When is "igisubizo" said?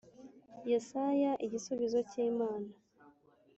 1.45-1.99